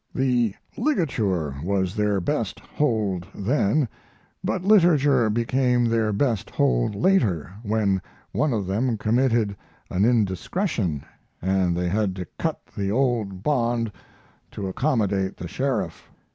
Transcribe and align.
The 0.15 0.55
ligature 0.77 1.55
was 1.63 1.95
their 1.95 2.19
best 2.19 2.59
hold 2.59 3.27
then, 3.35 3.87
but 4.43 4.63
literature 4.63 5.29
became 5.29 5.85
their 5.85 6.11
best 6.11 6.49
hold 6.49 6.95
later, 6.95 7.53
when 7.61 8.01
one 8.31 8.51
of 8.51 8.65
them 8.65 8.97
committed 8.97 9.55
an 9.91 10.03
indiscretion, 10.03 11.03
and 11.39 11.77
they 11.77 11.87
had 11.89 12.15
to 12.15 12.25
cut 12.39 12.61
the 12.75 12.89
old 12.91 13.43
bond 13.43 13.91
to 14.53 14.67
accommodate 14.67 15.37
the 15.37 15.47
sheriff." 15.47 16.09